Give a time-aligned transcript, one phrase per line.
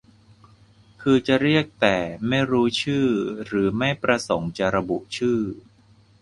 [1.01, 1.97] คือจะเรียกแต่
[2.27, 3.07] ไม่รู้ชื่อ
[3.47, 5.39] หรือไม่ประสงค์จะระบุชื่อ